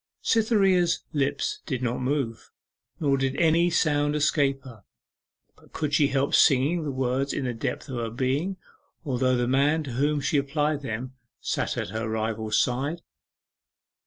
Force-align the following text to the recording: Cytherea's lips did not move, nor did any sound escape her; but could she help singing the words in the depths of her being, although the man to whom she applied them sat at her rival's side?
Cytherea's 0.23 1.03
lips 1.13 1.61
did 1.67 1.83
not 1.83 1.99
move, 2.01 2.49
nor 2.99 3.17
did 3.19 3.35
any 3.35 3.69
sound 3.69 4.15
escape 4.15 4.63
her; 4.63 4.83
but 5.55 5.73
could 5.73 5.93
she 5.93 6.07
help 6.07 6.33
singing 6.33 6.83
the 6.83 6.89
words 6.91 7.33
in 7.33 7.45
the 7.45 7.53
depths 7.53 7.87
of 7.87 7.97
her 7.97 8.09
being, 8.09 8.57
although 9.05 9.37
the 9.37 9.47
man 9.47 9.83
to 9.83 9.91
whom 9.91 10.19
she 10.19 10.37
applied 10.39 10.81
them 10.81 11.13
sat 11.39 11.77
at 11.77 11.89
her 11.89 12.09
rival's 12.09 12.57
side? 12.57 13.03